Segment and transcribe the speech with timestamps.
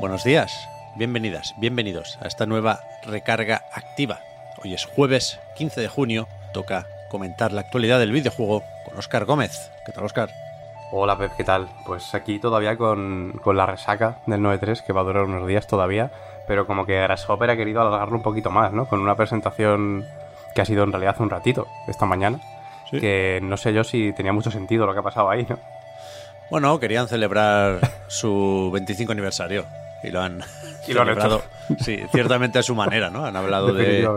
[0.00, 4.20] Buenos días, bienvenidas, bienvenidos a esta nueva recarga activa.
[4.62, 9.70] Hoy es jueves 15 de junio, toca comentar la actualidad del videojuego con Oscar Gómez.
[9.84, 10.30] ¿Qué tal, Oscar?
[10.92, 11.68] Hola Pep, ¿qué tal?
[11.86, 15.66] Pues aquí todavía con, con la resaca del 9.3, que va a durar unos días
[15.66, 16.10] todavía,
[16.46, 18.86] pero como que Grasshopper ha querido alargarlo un poquito más, ¿no?
[18.88, 20.06] Con una presentación
[20.54, 22.40] que ha sido en realidad hace un ratito, esta mañana,
[22.90, 23.00] Sí.
[23.00, 25.58] que no sé yo si tenía mucho sentido lo que ha pasado ahí, ¿no?
[26.50, 29.66] Bueno, querían celebrar su 25 aniversario
[30.02, 30.42] y lo han
[30.86, 31.42] Y lo han celebrado,
[31.80, 33.24] sí, ciertamente a su manera, ¿no?
[33.24, 34.08] Han hablado de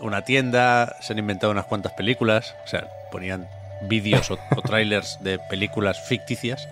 [0.00, 3.48] una tienda, se han inventado unas cuantas películas, o sea, ponían
[3.82, 6.68] vídeos o, o trailers de películas ficticias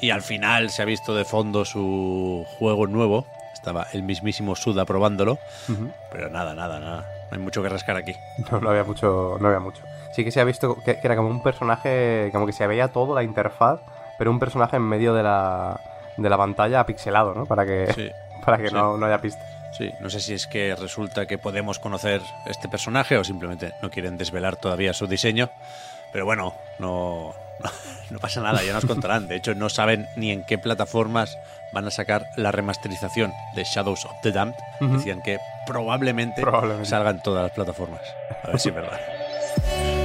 [0.00, 3.26] y al final se ha visto de fondo su juego nuevo.
[3.52, 5.38] Estaba el mismísimo Suda probándolo,
[6.10, 7.06] pero nada, nada, nada.
[7.30, 8.14] No hay mucho que rascar aquí.
[8.50, 9.82] No, no había mucho, no había mucho.
[10.14, 12.88] Sí que se ha visto que, que era como un personaje, como que se veía
[12.88, 13.80] todo la interfaz,
[14.18, 15.78] pero un personaje en medio de la,
[16.16, 17.46] de la pantalla pixelado, ¿no?
[17.46, 18.10] Para que, Sí,
[18.44, 18.74] para que sí.
[18.74, 19.44] no, no haya pistas.
[19.76, 19.90] sí.
[20.00, 24.16] No sé si es que resulta que podemos conocer este personaje o simplemente no quieren
[24.18, 25.50] desvelar todavía su diseño.
[26.12, 27.68] Pero bueno, no, no,
[28.10, 29.28] no pasa nada, ya nos contarán.
[29.28, 31.38] De hecho, no saben ni en qué plataformas
[31.72, 34.56] van a sacar la remasterización de Shadows of the Damned.
[34.80, 36.88] Decían que probablemente, Probablemente.
[36.88, 38.00] salgan en todas las plataformas.
[38.42, 38.98] A ver si es verdad.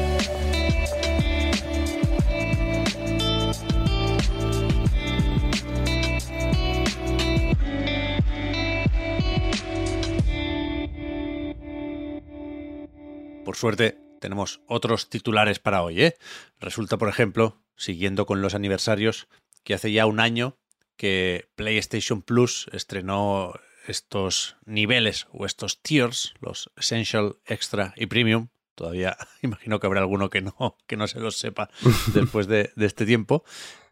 [13.46, 16.02] Por suerte, tenemos otros titulares para hoy.
[16.02, 16.18] ¿eh?
[16.60, 19.28] Resulta, por ejemplo, siguiendo con los aniversarios,
[19.64, 20.58] que hace ya un año
[20.98, 23.54] que PlayStation Plus estrenó
[23.88, 28.48] estos niveles o estos tiers, los Essential, Extra y Premium.
[28.74, 31.70] Todavía imagino que habrá alguno que no, que no se los sepa
[32.16, 33.44] después de, de este tiempo.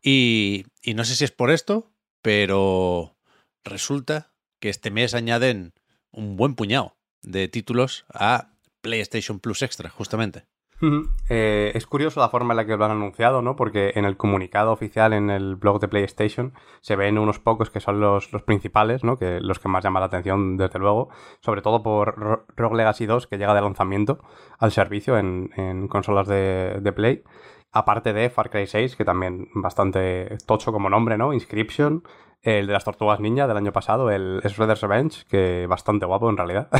[0.01, 1.91] Y, y no sé si es por esto,
[2.23, 3.15] pero
[3.63, 5.73] resulta que este mes añaden
[6.09, 8.52] un buen puñado de títulos a
[8.83, 10.43] PlayStation Plus Extra, justamente.
[11.29, 13.55] Eh, es curioso la forma en la que lo han anunciado, ¿no?
[13.55, 17.79] Porque en el comunicado oficial en el blog de PlayStation se ven unos pocos que
[17.79, 19.17] son los, los principales, ¿no?
[19.17, 21.07] Que los que más llaman la atención, desde luego.
[21.39, 24.19] Sobre todo por Ro- Rogue Legacy 2, que llega de lanzamiento
[24.59, 27.23] al servicio en, en consolas de, de Play.
[27.73, 31.33] Aparte de Far Cry 6, que también bastante tocho como nombre, ¿no?
[31.33, 32.03] Inscription.
[32.43, 36.37] El de las Tortugas Ninja del año pasado, el Shredder's Revenge, que bastante guapo en
[36.37, 36.69] realidad.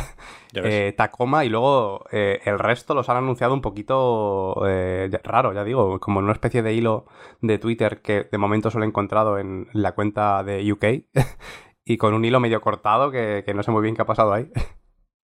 [0.56, 5.64] Eh, Tacoma y luego eh, el resto los han anunciado un poquito eh, raro, ya
[5.64, 7.06] digo, como en una especie de hilo
[7.40, 10.84] de Twitter que de momento solo he encontrado en la cuenta de UK
[11.84, 14.32] y con un hilo medio cortado que, que no sé muy bien qué ha pasado
[14.32, 14.48] ahí.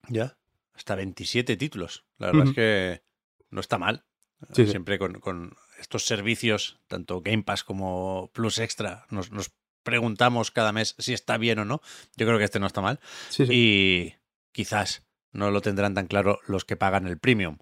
[0.07, 0.37] Ya.
[0.73, 2.07] Hasta 27 títulos.
[2.17, 3.01] La verdad es que
[3.49, 4.05] no está mal.
[4.53, 4.71] Sí, sí.
[4.71, 9.51] Siempre con, con estos servicios, tanto Game Pass como Plus Extra, nos, nos
[9.83, 11.81] preguntamos cada mes si está bien o no.
[12.15, 12.99] Yo creo que este no está mal.
[13.29, 13.43] Sí.
[13.49, 14.15] Y
[14.51, 17.57] quizás no lo tendrán tan claro los que pagan el premium,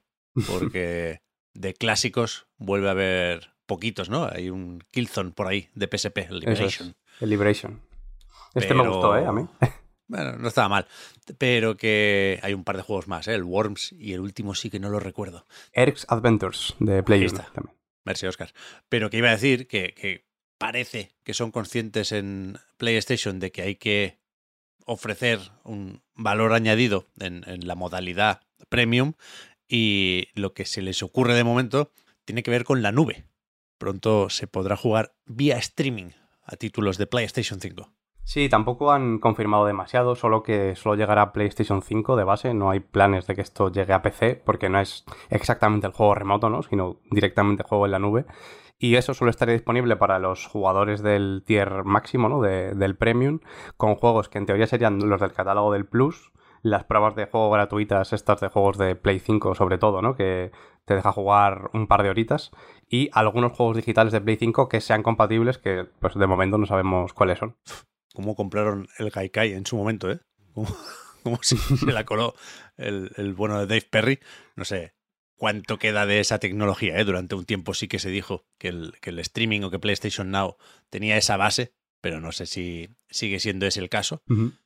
[0.47, 1.21] porque
[1.53, 4.29] de clásicos vuelve a haber poquitos, ¿no?
[4.31, 6.89] Hay un Killzone por ahí de PSP, el Liberation.
[6.89, 7.81] es, el Liberation.
[8.55, 9.25] Este me Pero- gustó, ¿eh?
[9.25, 9.45] A mí.
[10.07, 10.87] Bueno, no estaba mal.
[11.37, 13.33] Pero que hay un par de juegos más, ¿eh?
[13.33, 15.45] El Worms y el último sí que no lo recuerdo.
[15.73, 17.51] Eric's Adventures de Play Ahí 1 está.
[17.53, 17.75] también.
[18.05, 18.53] Merci, Oscar.
[18.87, 20.25] Pero que iba a decir que, que
[20.57, 24.17] parece que son conscientes en PlayStation de que hay que
[24.85, 29.13] ofrecer un valor añadido en, en la modalidad premium
[29.67, 31.91] y lo que se les ocurre de momento
[32.23, 33.25] tiene que ver con la nube.
[33.77, 36.11] Pronto se podrá jugar vía streaming
[36.43, 37.91] a títulos de PlayStation 5.
[38.29, 42.69] Sí, tampoco han confirmado demasiado, solo que solo llegará a PlayStation 5 de base, no
[42.69, 46.49] hay planes de que esto llegue a PC, porque no es exactamente el juego remoto,
[46.49, 46.61] ¿no?
[46.61, 48.25] Sino directamente juego en la nube.
[48.79, 52.41] Y eso solo estaría disponible para los jugadores del tier máximo, ¿no?
[52.41, 53.39] De- del Premium,
[53.77, 56.33] con juegos que en teoría serían los del catálogo del Plus,
[56.63, 60.15] las pruebas de juego gratuitas, estas de juegos de Play 5 sobre todo, ¿no?
[60.17, 60.51] Que
[60.83, 62.51] te deja jugar un par de horitas,
[62.89, 66.65] y algunos juegos digitales de Play 5 que sean compatibles, que pues de momento no
[66.65, 67.55] sabemos cuáles son.
[68.17, 70.19] Cómo compraron el Gaikai en su momento, ¿eh?
[70.55, 70.75] Como,
[71.21, 72.33] como si se la coló
[72.75, 74.19] el, el bueno de Dave Perry.
[74.55, 74.95] No sé,
[75.35, 76.97] cuánto queda de esa tecnología.
[76.97, 77.05] ¿eh?
[77.05, 80.31] Durante un tiempo sí que se dijo que el, que el streaming o que PlayStation
[80.31, 80.57] Now
[80.89, 84.23] tenía esa base, pero no sé si sigue siendo ese el caso.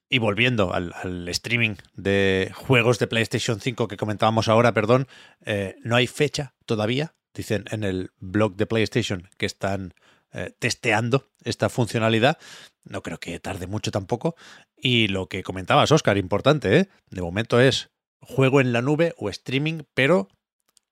[0.08, 5.10] Y volviendo al, streaming de juegos de PlayStation 5 que comentábamos ahora, perdón,
[5.46, 7.16] eh, no hay fecha todavía.
[7.34, 9.94] Dicen en el blog de PlayStation que están
[10.34, 12.38] eh, testeando esta funcionalidad.
[12.84, 14.36] No creo que tarde mucho tampoco.
[14.76, 16.90] Y lo que comentabas, Oscar, importante, ¿eh?
[17.10, 17.92] De momento es
[18.22, 20.28] juego en la nube o streaming, pero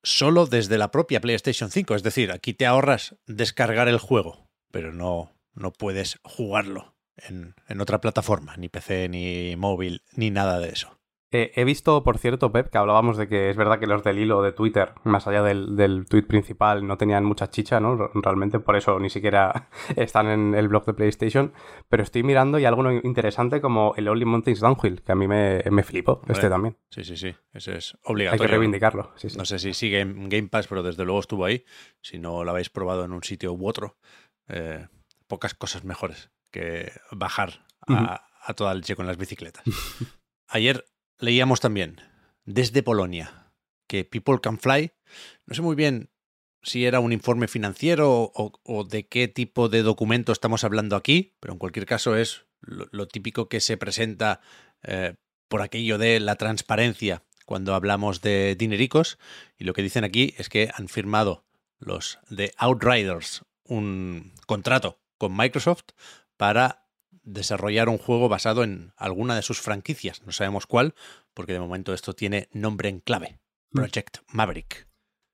[0.03, 1.95] solo desde la propia PlayStation 5.
[1.95, 7.81] Es decir, aquí te ahorras descargar el juego, pero no, no puedes jugarlo en, en
[7.81, 10.98] otra plataforma, ni PC, ni móvil, ni nada de eso.
[11.31, 14.17] Eh, he visto, por cierto, Pep, que hablábamos de que es verdad que los del
[14.17, 18.09] hilo de Twitter, más allá del, del tweet principal, no tenían mucha chicha, ¿no?
[18.15, 21.53] Realmente, por eso ni siquiera están en el blog de PlayStation.
[21.87, 25.63] Pero estoy mirando y algo interesante como el Only Mountains Downhill, que a mí me,
[25.69, 26.77] me flipó, este también.
[26.89, 27.35] Sí, sí, sí.
[27.53, 28.41] Ese es obligatorio.
[28.41, 29.13] Hay que reivindicarlo.
[29.37, 31.63] No sé si sigue en Game Pass, pero desde luego estuvo ahí.
[32.01, 33.97] Si no lo habéis probado en un sitio u otro,
[34.47, 34.87] eh,
[35.27, 39.63] pocas cosas mejores que bajar a, a toda leche con las bicicletas.
[40.47, 40.85] Ayer
[41.19, 42.01] leíamos también
[42.45, 43.51] desde Polonia
[43.87, 44.91] que People Can Fly,
[45.45, 46.09] no sé muy bien
[46.61, 51.53] si era un informe financiero o, de qué tipo de documento estamos hablando aquí, pero
[51.53, 54.41] en cualquier caso es lo, típico que se presenta
[54.83, 55.15] eh,
[55.47, 59.17] por aquello de la transparencia cuando hablamos de dinericos.
[59.57, 61.45] Y lo que dicen aquí es que han firmado
[61.79, 65.85] los de Outriders un contrato con Microsoft
[66.37, 66.88] para
[67.29, 70.23] desarrollar un juego basado en alguna de sus franquicias.
[70.25, 70.95] No sabemos cuál,
[71.33, 73.39] porque de momento esto tiene nombre en clave.
[73.71, 73.79] Mm.
[73.79, 74.87] Project Maverick.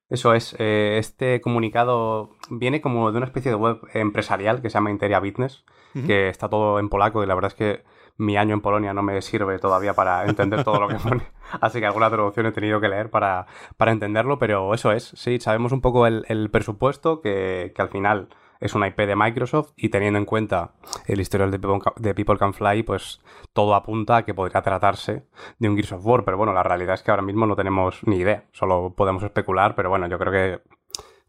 [0.08, 4.74] Eso es, eh, este comunicado viene como de una especie de web empresarial que se
[4.74, 5.64] llama Interia Business,
[6.06, 7.84] que está todo en polaco y la verdad es que
[8.18, 11.22] mi año en Polonia no me sirve todavía para entender todo lo que pone,
[11.60, 13.46] así que alguna traducción he tenido que leer para,
[13.78, 17.88] para entenderlo, pero eso es, sí, sabemos un poco el, el presupuesto que, que al
[17.88, 18.28] final
[18.60, 20.72] es una IP de Microsoft y teniendo en cuenta
[21.06, 23.20] el historial de People, Can Fly, pues
[23.52, 25.26] todo apunta a que podría tratarse
[25.58, 28.00] de un Gears of War, pero bueno, la realidad es que ahora mismo no tenemos
[28.06, 30.62] ni idea, solo podemos especular, pero bueno, yo creo que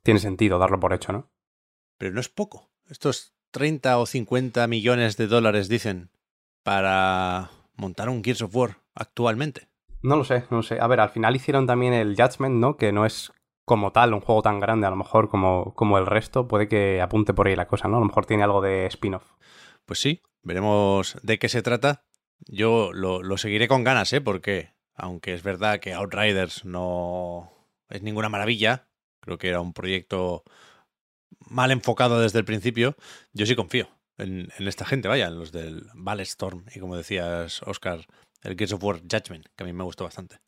[0.03, 1.29] tiene sentido darlo por hecho, ¿no?
[1.97, 2.69] Pero no es poco.
[2.89, 6.09] Estos 30 o 50 millones de dólares, dicen,
[6.63, 9.67] para montar un Gears of War actualmente.
[10.01, 10.79] No lo sé, no lo sé.
[10.79, 12.77] A ver, al final hicieron también el Judgment, ¿no?
[12.77, 13.33] Que no es
[13.67, 17.01] como tal, un juego tan grande, a lo mejor como, como el resto, puede que
[17.01, 17.97] apunte por ahí la cosa, ¿no?
[17.97, 19.33] A lo mejor tiene algo de spin-off.
[19.85, 22.05] Pues sí, veremos de qué se trata.
[22.47, 24.21] Yo lo, seguiré con ganas, ¿eh?
[24.21, 27.51] Porque, aunque es verdad que Outriders no
[27.89, 28.87] es ninguna maravilla,
[29.19, 30.45] creo que era un proyecto
[31.49, 32.95] mal enfocado desde el principio,
[33.33, 37.61] yo sí confío en, en esta gente, vaya, en los del Storm y como decías,
[37.63, 38.07] Oscar,
[38.43, 40.39] el Gears of War Judgment, que a mí me gustó bastante.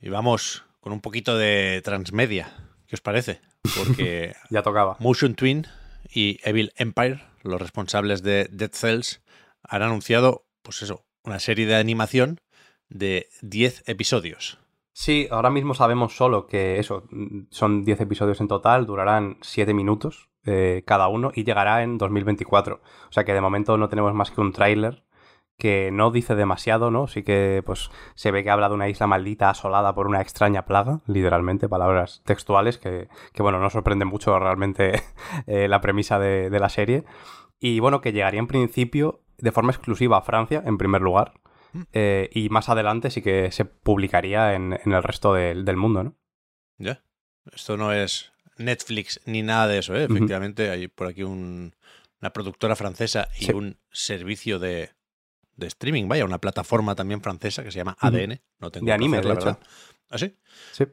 [0.00, 2.54] Y vamos con un poquito de transmedia.
[2.86, 3.40] ¿Qué os parece?
[3.76, 4.96] Porque ya tocaba.
[5.00, 5.66] Motion Twin
[6.08, 9.20] y Evil Empire, los responsables de Dead Cells,
[9.64, 12.40] han anunciado, pues eso, una serie de animación
[12.88, 14.60] de 10 episodios.
[14.92, 17.08] Sí, ahora mismo sabemos solo que eso,
[17.50, 22.80] son 10 episodios en total, durarán 7 minutos eh, cada uno y llegará en 2024.
[23.08, 25.02] O sea que de momento no tenemos más que un tráiler
[25.58, 27.06] que no dice demasiado, ¿no?
[27.06, 30.66] Sí que pues se ve que habla de una isla maldita asolada por una extraña
[30.66, 35.02] plaga, literalmente, palabras textuales, que, que bueno, no sorprende mucho realmente
[35.46, 37.04] eh, la premisa de, la serie.
[37.58, 41.32] Y bueno, que llegaría en principio de forma exclusiva a Francia, en primer lugar,
[41.72, 41.82] mm.
[41.92, 46.16] eh, y más adelante sí que se publicaría en, el resto del mundo, ¿no?
[46.78, 47.02] Ya.
[47.52, 50.04] Esto no es Netflix ni nada de eso, ¿eh?
[50.04, 54.95] Efectivamente, hay por aquí una productora francesa y un servicio de
[55.56, 58.40] de streaming, vaya, una plataforma también francesa que se llama ADN.
[58.58, 59.58] No tengo de anime, la verdad.
[60.08, 60.36] ¿Ah, sí?
[60.72, 60.84] Sí.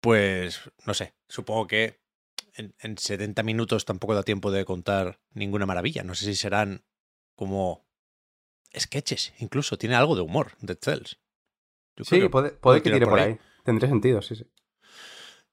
[0.00, 2.00] Pues no sé, supongo que
[2.54, 6.02] en, en, 70 minutos tampoco da tiempo de contar ninguna maravilla.
[6.02, 6.84] No sé si serán
[7.34, 7.86] como
[8.78, 9.78] sketches, incluso.
[9.78, 11.18] Tiene algo de humor, Dead Cells.
[12.02, 13.38] sí, puede, que tire por ahí.
[13.64, 14.46] Tendría sentido, sí, sí.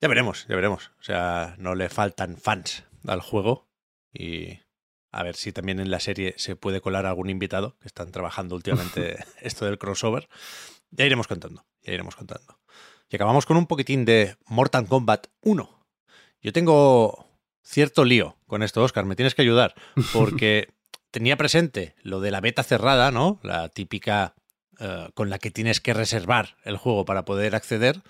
[0.02, 0.92] Ya veremos, ya veremos.
[1.00, 3.70] O sea, no le faltan fans al juego
[4.14, 4.60] y
[5.12, 8.56] a ver si también en la serie se puede colar algún invitado, que están trabajando
[8.56, 10.30] últimamente esto del crossover.
[10.92, 12.60] Ya iremos contando, ya iremos contando.
[13.10, 15.88] Y acabamos con un poquitín de Mortal Kombat 1.
[16.42, 17.28] Yo tengo
[17.64, 19.76] cierto lío con esto, Oscar, me tienes que ayudar,
[20.14, 20.70] porque
[21.12, 23.40] tenía presente lo de la beta cerrada, ¿no?
[23.44, 24.36] La típica
[24.80, 28.02] eh, con la que tienes que reservar el juego para poder acceder,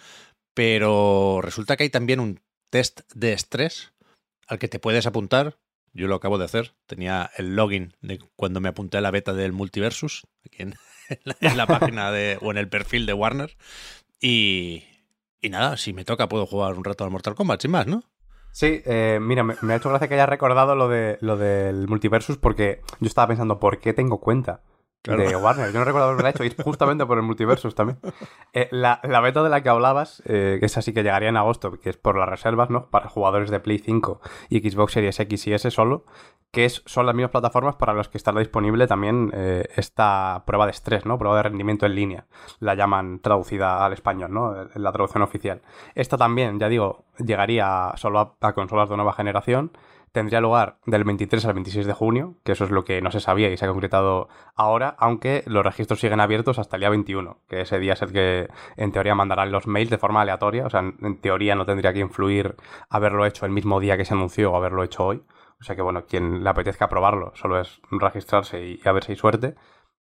[0.54, 3.94] pero resulta que hay también un test de estrés
[4.48, 5.58] al que te puedes apuntar
[5.94, 6.74] yo lo acabo de hacer.
[6.86, 10.76] Tenía el login de cuando me apunté a la beta del Multiversus, aquí en,
[11.58, 13.58] la, página de, o en el perfil de Warner.
[14.22, 14.84] Y,
[15.42, 18.04] Y nada, si me toca puedo jugar un rato al Mortal Kombat sin más, ¿no?
[18.52, 21.88] Sí, eh, mira, me, me, ha hecho gracia que hayas recordado lo, de, lo del
[21.88, 24.64] multiversus porque yo estaba pensando, ¿por qué tengo cuenta?
[25.04, 25.72] De Warner.
[25.72, 28.00] Yo no recuerdo haberlo hecho y justamente por el multiversus también.
[28.54, 31.38] Eh, la, la, beta de la que hablabas, eh, que es así que llegaría en
[31.38, 32.90] agosto, que es por las reservas, ¿no?
[32.90, 36.06] Para jugadores de Play 5 y Xbox Series X y S solo,
[36.52, 40.66] que es, son las mismas plataformas para las que estará disponible también eh, esta prueba
[40.66, 41.18] de estrés, ¿no?
[41.18, 42.26] Prueba de rendimiento en línea.
[42.60, 44.54] La llaman traducida al español, ¿no?
[44.76, 45.62] La traducción oficial.
[45.96, 49.72] Esta también, ya digo, llegaría solo a consolas de nueva generación
[50.12, 53.20] tendría lugar del 23 al 26 de junio, que eso es lo que no se
[53.20, 57.38] sabía y se ha concretado ahora, aunque los registros siguen abiertos hasta el día 21,
[57.48, 58.48] que ese día es el que
[58.78, 62.00] en teoría mandarán los mails de forma aleatoria, o sea, en teoría no tendría que
[62.00, 62.56] influir
[62.90, 65.24] haberlo hecho el mismo día que se anunció o haberlo hecho hoy.
[65.62, 69.12] O sea que bueno, quien le apetezca probarlo solo es registrarse y a ver si
[69.12, 69.56] hay suerte.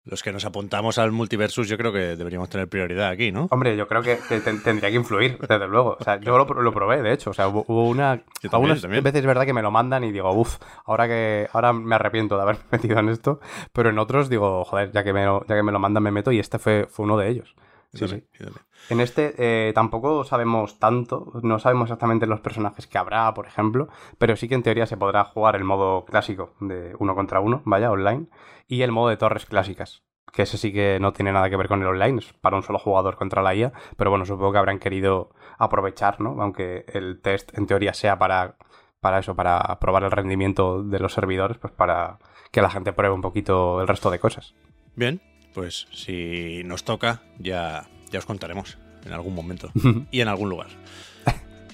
[0.06, 3.48] Los que nos apuntamos al multiversus, yo creo que deberíamos tener prioridad aquí, ¿no?
[3.50, 4.16] Hombre, yo creo que,
[4.62, 5.96] tendría que influir, desde luego.
[5.98, 7.30] O sea, yo lo, lo probé, de hecho.
[7.30, 8.22] O sea, hubo una.
[8.40, 11.48] Yo también, algunas veces es verdad que me lo mandan y digo, uff, ahora que.
[11.52, 13.40] Ahora me arrepiento de haber metido en esto.
[13.72, 16.12] Pero en otros digo, joder, ya que me lo, ya que me lo mandan, me
[16.12, 16.30] meto.
[16.30, 17.56] Y este fue, fue uno de ellos.
[17.96, 18.22] Sí, sí.
[18.32, 18.44] sí.
[18.88, 23.88] En este eh, tampoco sabemos tanto, no sabemos exactamente los personajes que habrá, por ejemplo,
[24.18, 27.62] pero sí que en teoría se podrá jugar el modo clásico de uno contra uno,
[27.64, 28.28] vaya, online,
[28.68, 31.68] y el modo de torres clásicas, que ese sí que no tiene nada que ver
[31.68, 34.58] con el online, es para un solo jugador contra la IA, pero bueno, supongo que
[34.58, 36.40] habrán querido aprovechar, ¿no?
[36.40, 38.56] Aunque el test en teoría sea para,
[39.00, 42.18] para eso, para probar el rendimiento de los servidores, pues para
[42.50, 44.54] que la gente pruebe un poquito el resto de cosas.
[44.94, 45.20] Bien,
[45.56, 49.72] pues si nos toca, ya, ya os contaremos en algún momento
[50.10, 50.68] y en algún lugar.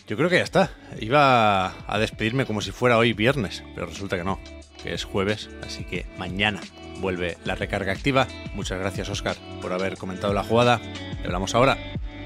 [0.06, 0.70] Yo creo que ya está.
[1.00, 4.38] Iba a despedirme como si fuera hoy viernes, pero resulta que no,
[4.80, 6.60] que es jueves, así que mañana
[7.00, 8.28] vuelve la recarga activa.
[8.54, 10.80] Muchas gracias, Oscar, por haber comentado la jugada.
[11.20, 11.76] Te hablamos ahora.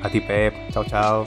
[0.02, 0.52] A ti, Pep.
[0.72, 1.26] Chao, chao.